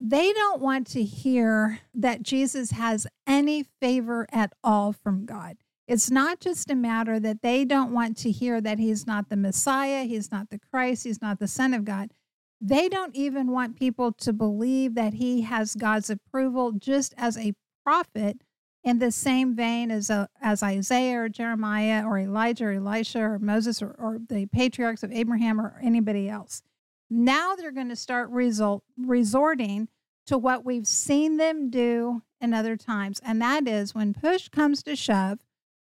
They 0.00 0.32
don't 0.32 0.60
want 0.60 0.86
to 0.88 1.02
hear 1.02 1.80
that 1.94 2.22
Jesus 2.22 2.70
has 2.70 3.06
any 3.26 3.64
favor 3.80 4.26
at 4.32 4.52
all 4.64 4.92
from 4.92 5.26
God. 5.26 5.56
It's 5.90 6.08
not 6.08 6.38
just 6.38 6.70
a 6.70 6.76
matter 6.76 7.18
that 7.18 7.42
they 7.42 7.64
don't 7.64 7.92
want 7.92 8.16
to 8.18 8.30
hear 8.30 8.60
that 8.60 8.78
he's 8.78 9.08
not 9.08 9.28
the 9.28 9.36
Messiah, 9.36 10.04
he's 10.04 10.30
not 10.30 10.48
the 10.48 10.60
Christ, 10.60 11.02
he's 11.02 11.20
not 11.20 11.40
the 11.40 11.48
Son 11.48 11.74
of 11.74 11.84
God. 11.84 12.12
They 12.60 12.88
don't 12.88 13.16
even 13.16 13.50
want 13.50 13.76
people 13.76 14.12
to 14.12 14.32
believe 14.32 14.94
that 14.94 15.14
he 15.14 15.40
has 15.40 15.74
God's 15.74 16.08
approval 16.08 16.70
just 16.70 17.12
as 17.16 17.36
a 17.36 17.54
prophet 17.84 18.42
in 18.84 19.00
the 19.00 19.10
same 19.10 19.56
vein 19.56 19.90
as, 19.90 20.10
uh, 20.10 20.28
as 20.40 20.62
Isaiah 20.62 21.22
or 21.22 21.28
Jeremiah 21.28 22.06
or 22.06 22.20
Elijah 22.20 22.66
or 22.66 22.72
Elisha 22.74 23.22
or 23.22 23.40
Moses 23.40 23.82
or, 23.82 23.96
or 23.98 24.20
the 24.28 24.46
patriarchs 24.46 25.02
of 25.02 25.10
Abraham 25.10 25.60
or 25.60 25.80
anybody 25.82 26.28
else. 26.28 26.62
Now 27.10 27.56
they're 27.56 27.72
going 27.72 27.88
to 27.88 27.96
start 27.96 28.30
result, 28.30 28.84
resorting 28.96 29.88
to 30.26 30.38
what 30.38 30.64
we've 30.64 30.86
seen 30.86 31.36
them 31.36 31.68
do 31.68 32.22
in 32.40 32.54
other 32.54 32.76
times. 32.76 33.20
And 33.24 33.42
that 33.42 33.66
is 33.66 33.92
when 33.92 34.14
push 34.14 34.48
comes 34.48 34.84
to 34.84 34.94
shove, 34.94 35.40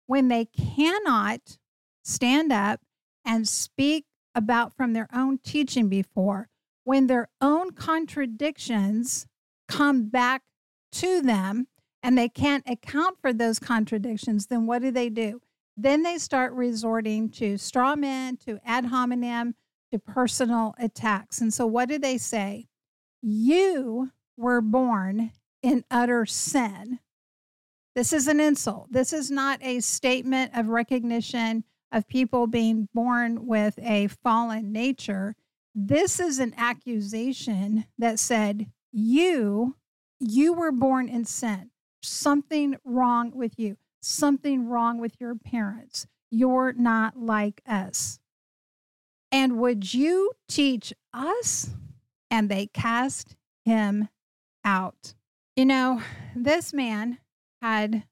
when 0.07 0.29
they 0.29 0.47
cannot 0.47 1.59
stand 2.03 2.53
up 2.53 2.81
and 3.25 3.49
speak 3.49 4.05
about 4.35 4.77
from 4.77 4.93
their 4.93 5.09
own 5.15 5.39
teaching 5.39 5.89
before, 5.89 6.49
when 6.85 7.07
their 7.07 7.29
own 7.41 7.71
contradictions 7.73 9.27
come 9.69 10.09
back 10.09 10.43
to 10.93 11.21
them 11.23 11.67
and 12.03 12.19
they 12.19 12.29
can't 12.29 12.69
account 12.69 13.17
for 13.21 13.33
those 13.33 13.59
contradictions, 13.59 14.47
then 14.47 14.67
what 14.67 14.83
do 14.83 14.91
they 14.91 15.09
do? 15.09 15.41
Then 15.77 16.03
they 16.03 16.19
start 16.19 16.53
resorting 16.53 17.31
to 17.31 17.57
straw 17.59 17.97
men, 17.97 18.37
to 18.47 18.61
ad 18.65 18.87
hominem, 18.87 19.55
to 19.91 19.99
personal 19.99 20.75
attacks. 20.79 21.41
And 21.41 21.53
so, 21.53 21.67
what 21.67 21.89
do 21.89 21.99
they 21.99 22.19
say? 22.19 22.67
You 23.23 24.11
were 24.37 24.61
born 24.61 25.33
in 25.63 25.85
utter 25.91 26.27
sin. 26.27 27.01
This 27.95 28.13
is 28.13 28.27
an 28.27 28.41
insult. 28.41 28.91
This 28.91 29.13
is 29.13 29.31
not 29.31 29.63
a 29.63 29.81
statement 29.81 30.53
of 30.57 30.69
recognition 30.69 31.65
of 31.93 32.09
people 32.09 32.49
being 32.49 32.89
born 32.93 33.47
with 33.47 33.79
a 33.79 34.09
fallen 34.09 34.73
nature. 34.73 35.37
This 35.75 36.19
is 36.19 36.41
an 36.41 36.55
accusation 36.57 37.87
that 37.99 38.19
said, 38.19 38.67
You, 38.93 39.77
you 40.19 40.53
were 40.53 40.73
born 40.73 41.09
in 41.09 41.25
sin. 41.25 41.71
Something 42.03 42.77
wrong 42.85 43.31
with 43.35 43.59
you, 43.59 43.77
something 44.03 44.67
wrong 44.69 44.99
with 44.99 45.21
your 45.21 45.37
parents. 45.37 46.07
You're 46.31 46.73
not 46.73 47.17
like 47.17 47.63
us. 47.67 48.19
And 49.31 49.59
would 49.59 49.95
you 49.95 50.33
teach 50.49 50.93
us? 51.13 51.71
And 52.31 52.49
they 52.49 52.67
cast 52.67 53.37
him 53.65 54.09
out. 54.65 55.15
You 55.55 55.67
know, 55.67 56.03
this 56.35 56.73
man 56.73 57.19
had 57.65 58.05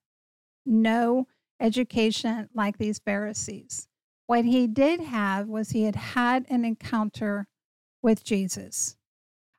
no 0.64 1.26
education 1.60 2.48
like 2.54 2.78
these 2.78 2.98
Pharisees. 2.98 3.86
What 4.26 4.46
he 4.46 4.66
did 4.66 5.00
have 5.00 5.46
was 5.46 5.70
he 5.70 5.82
had 5.82 5.96
had 5.96 6.46
an 6.48 6.64
encounter 6.64 7.48
with 8.02 8.24
Jesus. 8.24 8.96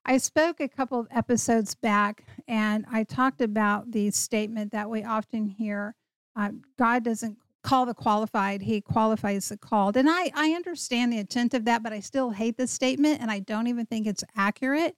I 0.03 0.17
spoke 0.17 0.59
a 0.59 0.67
couple 0.67 0.99
of 0.99 1.07
episodes 1.11 1.75
back 1.75 2.23
and 2.47 2.85
I 2.91 3.03
talked 3.03 3.39
about 3.39 3.91
the 3.91 4.09
statement 4.09 4.71
that 4.71 4.89
we 4.89 5.03
often 5.03 5.45
hear 5.45 5.93
uh, 6.35 6.49
God 6.79 7.03
doesn't 7.03 7.37
call 7.61 7.85
the 7.85 7.93
qualified, 7.93 8.63
he 8.63 8.81
qualifies 8.81 9.49
the 9.49 9.57
called. 9.57 9.95
And 9.95 10.09
I, 10.09 10.31
I 10.33 10.53
understand 10.53 11.13
the 11.13 11.19
intent 11.19 11.53
of 11.53 11.65
that, 11.65 11.83
but 11.83 11.93
I 11.93 11.99
still 11.99 12.31
hate 12.31 12.57
the 12.57 12.65
statement 12.65 13.21
and 13.21 13.29
I 13.29 13.39
don't 13.39 13.67
even 13.67 13.85
think 13.85 14.07
it's 14.07 14.23
accurate. 14.35 14.97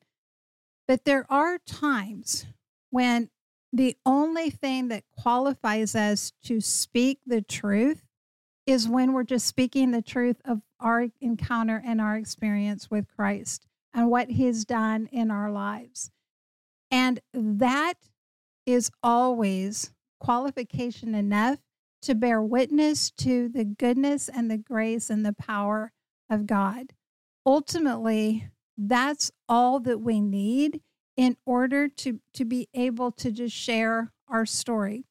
But 0.88 1.04
there 1.04 1.26
are 1.30 1.58
times 1.68 2.46
when 2.92 3.30
the 3.76 3.98
only 4.06 4.50
thing 4.50 4.88
that 4.88 5.04
qualifies 5.18 5.96
us 5.96 6.32
to 6.46 6.62
speak 6.62 7.20
the 7.26 7.42
truth 7.42 8.06
is 8.66 8.88
when 8.88 9.12
we're 9.12 9.24
just 9.24 9.46
speaking 9.46 9.92
the 9.92 10.02
truth 10.02 10.38
of 10.46 10.62
our 10.80 11.08
encounter 11.20 11.82
and 11.86 12.00
our 12.00 12.16
experience 12.16 12.90
with 12.90 13.06
Christ 13.16 13.68
and 13.94 14.10
what 14.10 14.30
he's 14.30 14.64
done 14.64 15.10
in 15.12 15.30
our 15.30 15.52
lives. 15.52 16.10
And 16.90 17.20
that 17.34 17.96
is 18.66 18.92
always 19.04 19.92
qualification 20.22 21.14
enough 21.14 21.60
to 22.04 22.16
bear 22.16 22.42
witness 22.42 23.12
to 23.12 23.50
the 23.50 23.66
goodness 23.66 24.30
and 24.30 24.50
the 24.50 24.58
grace 24.58 25.10
and 25.10 25.26
the 25.26 25.34
power 25.34 25.92
of 26.30 26.48
God. 26.48 26.94
Ultimately, 27.46 28.50
that's 28.78 29.32
all 29.50 29.82
that 29.82 30.00
we 30.00 30.22
need 30.22 30.80
in 31.18 31.38
order 31.46 31.88
to, 31.88 32.20
to 32.34 32.46
be 32.46 32.68
able 32.74 33.12
to 33.12 33.32
just 33.32 33.56
share 33.56 34.12
our 34.28 34.46
story. 34.46 35.06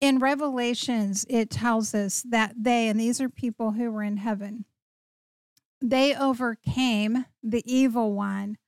In 0.00 0.18
Revelations, 0.18 1.26
it 1.28 1.50
tells 1.50 1.94
us 1.94 2.24
that 2.28 2.54
they, 2.58 2.88
and 2.88 2.98
these 2.98 3.20
are 3.20 3.28
people 3.28 3.72
who 3.72 3.90
were 3.90 4.02
in 4.02 4.16
heaven, 4.18 4.64
they 5.82 6.14
overcame 6.14 7.26
the 7.42 7.62
evil 7.70 8.12
one 8.12 8.58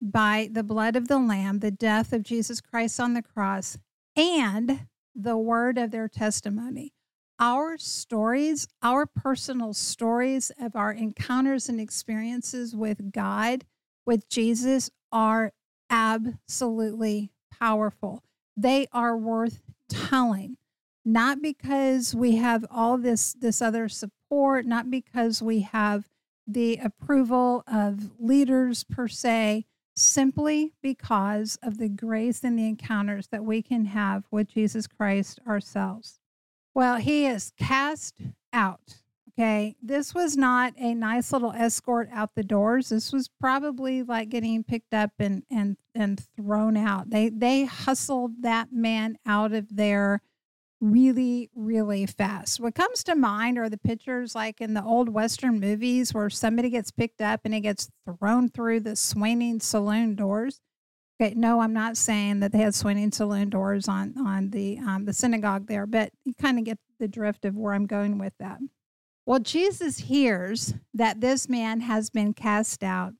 by 0.00 0.48
the 0.50 0.62
blood 0.62 0.96
of 0.96 1.08
the 1.08 1.18
Lamb, 1.18 1.58
the 1.58 1.70
death 1.70 2.12
of 2.12 2.22
Jesus 2.22 2.60
Christ 2.60 3.00
on 3.00 3.14
the 3.14 3.22
cross, 3.22 3.78
and 4.16 4.86
the 5.14 5.36
word 5.36 5.78
of 5.78 5.90
their 5.90 6.08
testimony. 6.08 6.92
Our 7.38 7.78
stories, 7.78 8.66
our 8.82 9.06
personal 9.06 9.72
stories 9.72 10.50
of 10.60 10.74
our 10.74 10.92
encounters 10.92 11.68
and 11.68 11.80
experiences 11.80 12.74
with 12.74 13.12
God, 13.12 13.64
with 14.06 14.28
Jesus, 14.28 14.90
are 15.12 15.52
absolutely 15.90 17.30
powerful. 17.58 18.22
They 18.56 18.86
are 18.92 19.16
worth 19.16 19.62
telling, 19.88 20.56
not 21.04 21.40
because 21.40 22.14
we 22.14 22.36
have 22.36 22.64
all 22.70 22.98
this 22.98 23.34
this 23.34 23.62
other 23.62 23.88
support, 23.88 24.66
not 24.66 24.90
because 24.90 25.40
we 25.40 25.60
have 25.60 26.08
the 26.46 26.78
approval 26.82 27.62
of 27.66 28.10
leaders 28.18 28.84
per 28.84 29.06
se, 29.08 29.66
simply 29.94 30.72
because 30.82 31.58
of 31.62 31.78
the 31.78 31.88
grace 31.88 32.42
and 32.42 32.58
the 32.58 32.66
encounters 32.66 33.28
that 33.28 33.44
we 33.44 33.62
can 33.62 33.86
have 33.86 34.24
with 34.30 34.48
Jesus 34.48 34.86
Christ 34.86 35.40
ourselves. 35.46 36.20
Well, 36.74 36.96
he 36.96 37.26
is 37.26 37.52
cast 37.58 38.14
out 38.52 39.02
Okay. 39.38 39.76
This 39.80 40.14
was 40.14 40.36
not 40.36 40.74
a 40.78 40.94
nice 40.94 41.32
little 41.32 41.52
escort 41.52 42.08
out 42.12 42.34
the 42.34 42.42
doors. 42.42 42.88
This 42.88 43.12
was 43.12 43.28
probably 43.28 44.02
like 44.02 44.30
getting 44.30 44.64
picked 44.64 44.92
up 44.92 45.12
and 45.20 45.44
and 45.48 45.76
and 45.94 46.20
thrown 46.36 46.76
out. 46.76 47.10
They 47.10 47.28
they 47.28 47.64
hustled 47.64 48.42
that 48.42 48.72
man 48.72 49.16
out 49.24 49.52
of 49.52 49.76
there 49.76 50.22
really 50.80 51.50
really 51.54 52.04
fast. 52.04 52.58
What 52.58 52.74
comes 52.74 53.04
to 53.04 53.14
mind 53.14 53.58
are 53.58 53.68
the 53.68 53.78
pictures 53.78 54.34
like 54.34 54.60
in 54.60 54.74
the 54.74 54.82
old 54.82 55.08
western 55.08 55.60
movies 55.60 56.12
where 56.12 56.30
somebody 56.30 56.70
gets 56.70 56.90
picked 56.90 57.20
up 57.20 57.42
and 57.44 57.54
it 57.54 57.60
gets 57.60 57.90
thrown 58.04 58.48
through 58.48 58.80
the 58.80 58.96
swinging 58.96 59.60
saloon 59.60 60.16
doors. 60.16 60.60
Okay, 61.20 61.34
no, 61.34 61.60
I'm 61.60 61.72
not 61.72 61.96
saying 61.96 62.40
that 62.40 62.50
they 62.50 62.58
had 62.58 62.74
swinging 62.74 63.12
saloon 63.12 63.50
doors 63.50 63.86
on 63.86 64.14
on 64.18 64.50
the 64.50 64.78
um, 64.78 65.04
the 65.04 65.12
synagogue 65.12 65.68
there, 65.68 65.86
but 65.86 66.10
you 66.24 66.34
kind 66.34 66.58
of 66.58 66.64
get 66.64 66.78
the 66.98 67.06
drift 67.06 67.44
of 67.44 67.56
where 67.56 67.74
I'm 67.74 67.86
going 67.86 68.18
with 68.18 68.32
that. 68.40 68.58
Well, 69.28 69.40
Jesus 69.40 69.98
hears 69.98 70.72
that 70.94 71.20
this 71.20 71.50
man 71.50 71.82
has 71.82 72.08
been 72.08 72.32
cast 72.32 72.82
out 72.82 73.12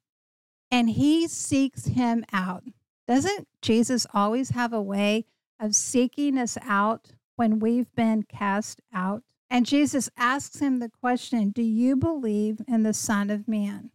and 0.70 0.88
he 0.88 1.28
seeks 1.28 1.84
him 1.84 2.24
out. 2.32 2.64
Doesn't 3.06 3.46
Jesus 3.60 4.06
always 4.14 4.48
have 4.52 4.72
a 4.72 4.80
way 4.80 5.26
of 5.60 5.74
seeking 5.74 6.38
us 6.38 6.56
out 6.62 7.12
when 7.36 7.58
we've 7.58 7.94
been 7.94 8.22
cast 8.22 8.80
out. 8.90 9.22
And 9.50 9.66
Jesus 9.66 10.08
asks 10.16 10.60
him 10.60 10.78
the 10.78 10.88
question 10.88 11.50
Do 11.50 11.62
you 11.62 11.94
believe 11.94 12.62
in 12.66 12.84
the 12.84 12.94
Son 12.94 13.28
of 13.28 13.46
Man? 13.46 13.90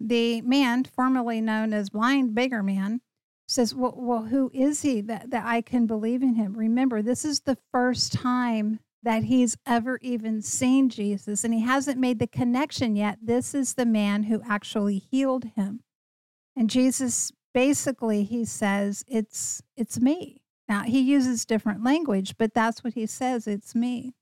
The 0.00 0.40
man, 0.42 0.82
formerly 0.82 1.40
known 1.40 1.72
as 1.72 1.90
blind 1.90 2.34
beggar 2.34 2.64
man, 2.64 3.02
says, 3.46 3.72
well, 3.72 3.94
well, 3.96 4.24
who 4.24 4.50
is 4.52 4.82
he 4.82 5.00
that, 5.02 5.30
that 5.30 5.44
I 5.46 5.60
can 5.60 5.86
believe 5.86 6.24
in 6.24 6.34
him? 6.34 6.54
Remember, 6.54 7.02
this 7.02 7.24
is 7.24 7.42
the 7.42 7.58
first 7.70 8.12
time 8.12 8.80
that 9.02 9.24
he's 9.24 9.56
ever 9.66 9.98
even 10.02 10.42
seen 10.42 10.88
Jesus, 10.88 11.44
and 11.44 11.52
he 11.52 11.62
hasn't 11.62 11.98
made 11.98 12.18
the 12.18 12.26
connection 12.26 12.94
yet. 12.96 13.18
This 13.22 13.54
is 13.54 13.74
the 13.74 13.86
man 13.86 14.24
who 14.24 14.42
actually 14.48 14.98
healed 14.98 15.44
him. 15.56 15.80
And 16.56 16.70
Jesus 16.70 17.32
basically 17.54 18.24
he 18.24 18.44
says, 18.44 19.04
It's 19.08 19.62
it's 19.76 20.00
me. 20.00 20.42
Now 20.68 20.82
he 20.82 21.00
uses 21.00 21.44
different 21.44 21.84
language, 21.84 22.36
but 22.38 22.54
that's 22.54 22.84
what 22.84 22.94
he 22.94 23.06
says, 23.06 23.46
it's 23.46 23.74
me. 23.74 24.14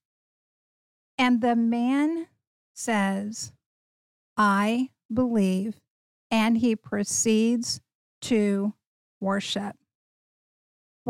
And 1.18 1.40
the 1.40 1.56
man 1.56 2.28
says, 2.74 3.52
I 4.36 4.88
believe, 5.12 5.76
and 6.30 6.58
he 6.58 6.74
proceeds 6.74 7.80
to 8.22 8.72
worship. 9.20 9.76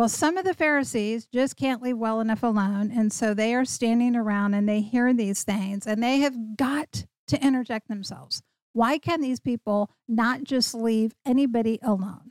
Well, 0.00 0.08
some 0.08 0.38
of 0.38 0.46
the 0.46 0.54
Pharisees 0.54 1.26
just 1.26 1.58
can't 1.58 1.82
leave 1.82 1.98
well 1.98 2.22
enough 2.22 2.42
alone. 2.42 2.90
And 2.90 3.12
so 3.12 3.34
they 3.34 3.54
are 3.54 3.66
standing 3.66 4.16
around 4.16 4.54
and 4.54 4.66
they 4.66 4.80
hear 4.80 5.12
these 5.12 5.42
things 5.42 5.86
and 5.86 6.02
they 6.02 6.20
have 6.20 6.56
got 6.56 7.04
to 7.26 7.44
interject 7.44 7.86
themselves. 7.86 8.42
Why 8.72 8.96
can 8.96 9.20
these 9.20 9.40
people 9.40 9.90
not 10.08 10.42
just 10.42 10.72
leave 10.72 11.12
anybody 11.26 11.78
alone? 11.82 12.30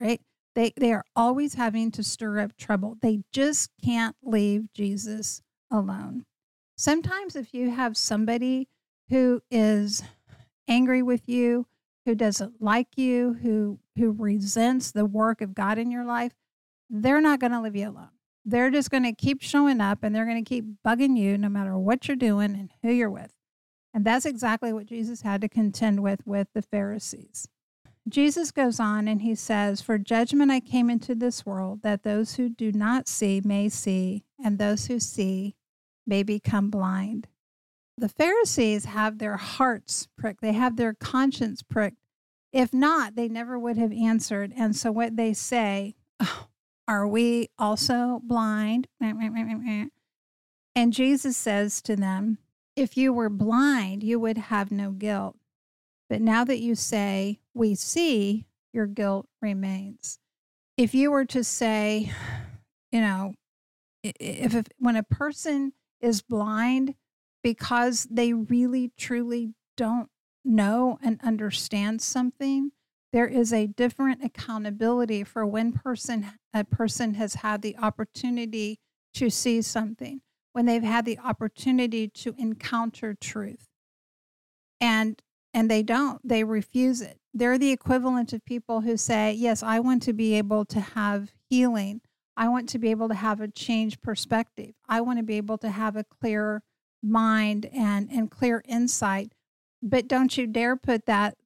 Right? 0.00 0.22
They, 0.54 0.72
they 0.78 0.94
are 0.94 1.04
always 1.14 1.56
having 1.56 1.90
to 1.90 2.02
stir 2.02 2.38
up 2.38 2.56
trouble. 2.56 2.96
They 3.02 3.20
just 3.34 3.70
can't 3.84 4.16
leave 4.22 4.72
Jesus 4.72 5.42
alone. 5.70 6.24
Sometimes, 6.78 7.36
if 7.36 7.52
you 7.52 7.68
have 7.68 7.98
somebody 7.98 8.66
who 9.10 9.42
is 9.50 10.02
angry 10.66 11.02
with 11.02 11.28
you, 11.28 11.66
who 12.06 12.14
doesn't 12.14 12.62
like 12.62 12.96
you, 12.96 13.34
who 13.42 13.78
who 13.96 14.12
resents 14.12 14.90
the 14.90 15.04
work 15.04 15.42
of 15.42 15.54
God 15.54 15.76
in 15.76 15.90
your 15.90 16.04
life, 16.04 16.32
they're 16.90 17.20
not 17.20 17.40
going 17.40 17.52
to 17.52 17.60
leave 17.60 17.76
you 17.76 17.88
alone. 17.88 18.10
They're 18.44 18.70
just 18.70 18.90
going 18.90 19.04
to 19.04 19.12
keep 19.12 19.42
showing 19.42 19.80
up 19.80 20.02
and 20.02 20.14
they're 20.14 20.24
going 20.24 20.42
to 20.42 20.48
keep 20.48 20.64
bugging 20.84 21.16
you 21.16 21.38
no 21.38 21.48
matter 21.48 21.78
what 21.78 22.08
you're 22.08 22.16
doing 22.16 22.52
and 22.54 22.70
who 22.82 22.90
you're 22.90 23.10
with. 23.10 23.32
And 23.94 24.04
that's 24.04 24.26
exactly 24.26 24.72
what 24.72 24.86
Jesus 24.86 25.22
had 25.22 25.40
to 25.40 25.48
contend 25.48 26.02
with 26.02 26.26
with 26.26 26.48
the 26.54 26.62
Pharisees. 26.62 27.48
Jesus 28.08 28.50
goes 28.50 28.80
on 28.80 29.06
and 29.06 29.22
he 29.22 29.34
says, 29.34 29.80
For 29.80 29.98
judgment 29.98 30.50
I 30.50 30.60
came 30.60 30.90
into 30.90 31.14
this 31.14 31.44
world, 31.44 31.82
that 31.82 32.02
those 32.02 32.34
who 32.34 32.48
do 32.48 32.72
not 32.72 33.08
see 33.08 33.40
may 33.44 33.68
see, 33.68 34.24
and 34.42 34.58
those 34.58 34.86
who 34.86 34.98
see 34.98 35.54
may 36.06 36.22
become 36.22 36.70
blind. 36.70 37.28
The 37.96 38.08
Pharisees 38.08 38.86
have 38.86 39.18
their 39.18 39.36
hearts 39.36 40.08
pricked, 40.16 40.40
they 40.40 40.52
have 40.52 40.76
their 40.76 40.94
conscience 40.94 41.62
pricked. 41.62 41.98
If 42.52 42.72
not, 42.72 43.14
they 43.14 43.28
never 43.28 43.58
would 43.58 43.76
have 43.76 43.92
answered. 43.92 44.52
And 44.56 44.74
so 44.74 44.90
what 44.90 45.16
they 45.16 45.32
say, 45.32 45.94
oh, 46.18 46.46
Are 46.90 47.06
we 47.06 47.50
also 47.56 48.20
blind? 48.24 48.88
And 49.00 50.92
Jesus 50.92 51.36
says 51.36 51.80
to 51.82 51.94
them, 51.94 52.38
If 52.74 52.96
you 52.96 53.12
were 53.12 53.30
blind, 53.30 54.02
you 54.02 54.18
would 54.18 54.36
have 54.36 54.72
no 54.72 54.90
guilt. 54.90 55.36
But 56.08 56.20
now 56.20 56.42
that 56.42 56.58
you 56.58 56.74
say, 56.74 57.38
We 57.54 57.76
see, 57.76 58.48
your 58.72 58.88
guilt 58.88 59.28
remains. 59.40 60.18
If 60.76 60.92
you 60.92 61.12
were 61.12 61.26
to 61.26 61.44
say, 61.44 62.10
you 62.90 63.00
know, 63.00 63.34
if, 64.02 64.56
if 64.56 64.66
when 64.80 64.96
a 64.96 65.04
person 65.04 65.74
is 66.00 66.22
blind 66.22 66.96
because 67.44 68.08
they 68.10 68.32
really 68.32 68.90
truly 68.98 69.54
don't 69.76 70.08
know 70.44 70.98
and 71.04 71.20
understand 71.22 72.02
something, 72.02 72.72
there 73.12 73.26
is 73.26 73.52
a 73.52 73.66
different 73.66 74.24
accountability 74.24 75.24
for 75.24 75.44
when 75.46 75.72
person 75.72 76.32
a 76.54 76.64
person 76.64 77.14
has 77.14 77.34
had 77.34 77.62
the 77.62 77.76
opportunity 77.78 78.78
to 79.14 79.30
see 79.30 79.60
something, 79.62 80.20
when 80.52 80.66
they've 80.66 80.82
had 80.82 81.04
the 81.04 81.18
opportunity 81.18 82.08
to 82.08 82.34
encounter 82.38 83.14
truth. 83.14 83.68
And 84.80 85.20
and 85.52 85.68
they 85.70 85.82
don't. 85.82 86.20
They 86.26 86.44
refuse 86.44 87.00
it. 87.00 87.18
They're 87.34 87.58
the 87.58 87.72
equivalent 87.72 88.32
of 88.32 88.44
people 88.44 88.82
who 88.82 88.96
say, 88.96 89.32
"Yes, 89.32 89.62
I 89.62 89.80
want 89.80 90.02
to 90.04 90.12
be 90.12 90.34
able 90.34 90.64
to 90.66 90.80
have 90.80 91.32
healing. 91.48 92.00
I 92.36 92.48
want 92.48 92.68
to 92.70 92.78
be 92.78 92.90
able 92.90 93.08
to 93.08 93.14
have 93.14 93.40
a 93.40 93.48
changed 93.48 94.00
perspective. 94.00 94.74
I 94.88 95.00
want 95.00 95.18
to 95.18 95.24
be 95.24 95.36
able 95.36 95.58
to 95.58 95.70
have 95.70 95.96
a 95.96 96.04
clear 96.04 96.62
mind 97.02 97.66
and 97.66 98.10
and 98.10 98.30
clear 98.30 98.62
insight." 98.66 99.34
But 99.82 100.06
don't 100.08 100.36
you 100.36 100.46
dare 100.46 100.76
put 100.76 101.06
that 101.06 101.36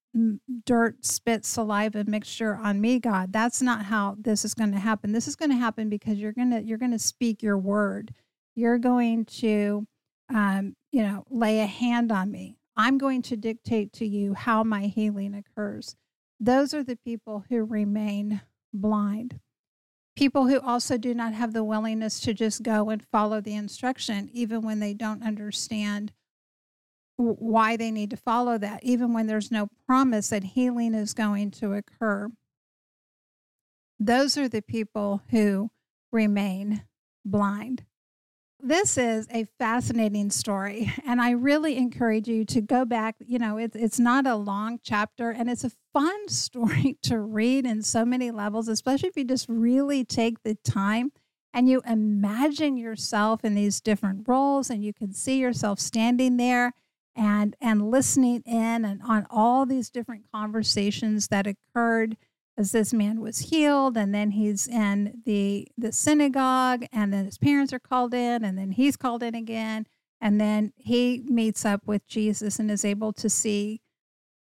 dirt, 0.64 1.04
spit, 1.04 1.44
saliva 1.44 2.04
mixture 2.04 2.56
on 2.56 2.80
me, 2.80 2.98
God. 2.98 3.32
That's 3.32 3.60
not 3.60 3.86
how 3.86 4.16
this 4.18 4.44
is 4.44 4.54
going 4.54 4.72
to 4.72 4.78
happen. 4.78 5.12
This 5.12 5.28
is 5.28 5.36
going 5.36 5.50
to 5.50 5.56
happen 5.56 5.88
because 5.88 6.18
you're 6.18 6.32
going 6.32 6.50
to 6.50 6.62
you're 6.62 6.78
going 6.78 6.92
to 6.92 6.98
speak 6.98 7.42
your 7.42 7.58
word. 7.58 8.14
You're 8.54 8.78
going 8.78 9.24
to 9.26 9.86
um, 10.32 10.76
you 10.92 11.02
know, 11.02 11.24
lay 11.30 11.60
a 11.60 11.66
hand 11.66 12.12
on 12.12 12.30
me. 12.30 12.56
I'm 12.76 12.98
going 12.98 13.22
to 13.22 13.36
dictate 13.36 13.92
to 13.94 14.06
you 14.06 14.34
how 14.34 14.64
my 14.64 14.82
healing 14.82 15.34
occurs. 15.34 15.96
Those 16.40 16.74
are 16.74 16.82
the 16.82 16.96
people 16.96 17.44
who 17.48 17.64
remain 17.64 18.40
blind. 18.72 19.40
People 20.16 20.46
who 20.46 20.60
also 20.60 20.96
do 20.96 21.14
not 21.14 21.34
have 21.34 21.52
the 21.52 21.64
willingness 21.64 22.20
to 22.20 22.34
just 22.34 22.62
go 22.62 22.90
and 22.90 23.04
follow 23.04 23.40
the 23.40 23.54
instruction, 23.54 24.28
even 24.32 24.62
when 24.62 24.80
they 24.80 24.94
don't 24.94 25.22
understand 25.22 26.12
why 27.16 27.76
they 27.76 27.90
need 27.90 28.10
to 28.10 28.16
follow 28.16 28.58
that, 28.58 28.82
even 28.82 29.12
when 29.12 29.26
there's 29.26 29.50
no 29.50 29.68
promise 29.86 30.30
that 30.30 30.44
healing 30.44 30.94
is 30.94 31.14
going 31.14 31.50
to 31.52 31.72
occur. 31.72 32.28
Those 33.98 34.36
are 34.36 34.48
the 34.48 34.62
people 34.62 35.22
who 35.30 35.70
remain 36.12 36.84
blind. 37.24 37.84
This 38.60 38.96
is 38.96 39.26
a 39.30 39.46
fascinating 39.58 40.30
story, 40.30 40.90
and 41.06 41.20
I 41.20 41.32
really 41.32 41.76
encourage 41.76 42.28
you 42.28 42.44
to 42.46 42.60
go 42.60 42.84
back. 42.84 43.16
You 43.20 43.38
know, 43.38 43.58
it's 43.58 43.76
it's 43.76 43.98
not 44.00 44.26
a 44.26 44.36
long 44.36 44.78
chapter, 44.82 45.30
and 45.30 45.50
it's 45.50 45.64
a 45.64 45.72
fun 45.92 46.28
story 46.28 46.96
to 47.02 47.20
read 47.20 47.66
in 47.66 47.82
so 47.82 48.04
many 48.04 48.30
levels, 48.30 48.68
especially 48.68 49.10
if 49.10 49.16
you 49.16 49.24
just 49.24 49.46
really 49.48 50.04
take 50.04 50.42
the 50.42 50.56
time 50.64 51.12
and 51.52 51.68
you 51.68 51.82
imagine 51.86 52.76
yourself 52.76 53.44
in 53.44 53.54
these 53.54 53.80
different 53.80 54.26
roles, 54.26 54.70
and 54.70 54.82
you 54.82 54.92
can 54.92 55.12
see 55.12 55.38
yourself 55.38 55.78
standing 55.78 56.36
there 56.36 56.72
and 57.16 57.56
and 57.60 57.90
listening 57.90 58.42
in 58.46 58.84
and 58.84 59.00
on 59.06 59.26
all 59.30 59.66
these 59.66 59.90
different 59.90 60.24
conversations 60.32 61.28
that 61.28 61.46
occurred 61.46 62.16
as 62.56 62.72
this 62.72 62.92
man 62.92 63.20
was 63.20 63.38
healed 63.38 63.96
and 63.96 64.14
then 64.14 64.30
he's 64.30 64.66
in 64.66 65.22
the 65.24 65.66
the 65.76 65.92
synagogue 65.92 66.84
and 66.92 67.12
then 67.12 67.24
his 67.24 67.38
parents 67.38 67.72
are 67.72 67.80
called 67.80 68.14
in 68.14 68.44
and 68.44 68.58
then 68.58 68.72
he's 68.72 68.96
called 68.96 69.22
in 69.22 69.34
again 69.34 69.86
and 70.20 70.40
then 70.40 70.72
he 70.76 71.22
meets 71.26 71.64
up 71.64 71.82
with 71.86 72.06
Jesus 72.06 72.58
and 72.58 72.70
is 72.70 72.84
able 72.84 73.12
to 73.12 73.28
see 73.28 73.80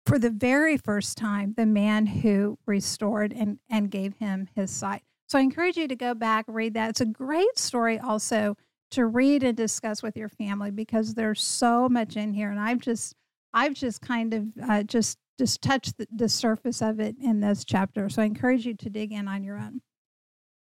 for 0.05 0.19
the 0.19 0.31
very 0.31 0.77
first 0.77 1.19
time 1.19 1.55
the 1.57 1.67
man 1.67 2.07
who 2.07 2.59
restored 2.67 3.33
and 3.33 3.59
and 3.71 3.91
gave 3.91 4.15
him 4.17 4.49
his 4.55 4.71
sight. 4.71 5.03
So 5.29 5.39
I 5.39 5.43
encourage 5.43 5.77
you 5.77 5.89
to 5.89 5.97
go 5.97 6.15
back 6.15 6.45
read 6.49 6.75
that. 6.75 6.91
It's 6.91 7.01
a 7.01 7.07
great 7.07 7.59
story 7.59 7.99
also 7.99 8.57
to 8.91 9.07
read 9.07 9.43
and 9.43 9.57
discuss 9.57 10.03
with 10.03 10.17
your 10.17 10.29
family 10.29 10.71
because 10.71 11.15
there's 11.15 11.43
so 11.43 11.89
much 11.89 12.17
in 12.17 12.33
here 12.33 12.51
and 12.51 12.61
i've 12.61 12.81
just 12.81 13.15
i've 13.53 13.75
just 13.75 14.01
kind 14.01 14.33
of 14.35 14.45
uh, 14.69 14.83
just 14.83 15.19
just 15.39 15.63
touched 15.63 15.99
the, 15.99 16.07
the 16.15 16.29
surface 16.29 16.81
of 16.81 16.99
it 17.01 17.17
in 17.23 17.41
this 17.41 17.65
chapter. 17.65 18.09
So 18.09 18.23
i 18.23 18.25
encourage 18.25 18.67
you 18.67 18.75
to 18.75 18.91
dig 18.91 19.13
in 19.13 19.29
on 19.29 19.45
your 19.45 19.59
own. 19.59 19.81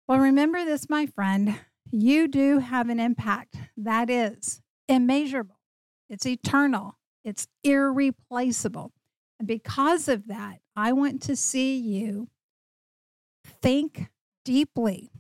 Well 0.07 0.19
remember 0.19 0.65
this 0.65 0.89
my 0.89 1.07
friend 1.07 1.59
you 1.91 2.29
do 2.29 2.59
have 2.59 2.89
an 2.89 3.01
impact 3.01 3.57
that 3.77 4.11
is 4.11 4.61
immeasurable. 4.89 5.59
It's 6.11 6.27
eternal. 6.27 6.99
It's 7.25 7.47
irreplaceable. 7.65 8.93
And 9.39 9.47
because 9.47 10.09
of 10.09 10.27
that 10.29 10.59
i 10.75 10.93
want 10.93 11.23
to 11.23 11.37
see 11.37 11.79
you 11.79 12.29
think 13.45 14.09
deeply 14.45 15.11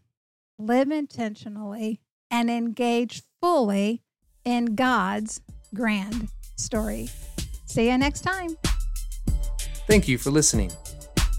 live 0.59 0.90
intentionally 0.90 2.01
and 2.31 2.51
engage 2.51 3.23
fully 3.41 4.03
in 4.45 4.75
God's 4.75 5.41
grand 5.75 6.29
story. 6.57 7.09
See 7.67 7.91
you 7.91 7.99
next 7.99 8.23
time. 8.23 8.57
Thank 9.87 10.09
you 10.09 10.19
for 10.19 10.31
listening. 10.31 10.71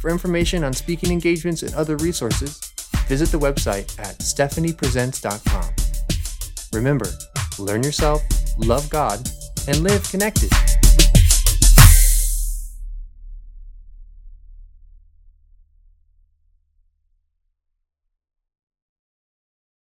For 0.02 0.10
information 0.10 0.64
on 0.64 0.74
speaking 0.74 1.12
engagements 1.12 1.62
and 1.62 1.74
other 1.76 1.98
resources, 1.98 2.60
visit 3.08 3.30
the 3.30 3.40
website 3.40 4.00
at 4.00 4.18
stephaniepresents.com. 4.20 5.74
Remember, 6.74 7.08
learn 7.58 7.84
yourself, 7.84 8.22
love 8.58 8.90
God, 8.90 9.28
and 9.68 9.82
live 9.82 10.10
connected. 10.10 10.52